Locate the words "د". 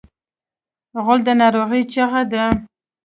1.25-1.29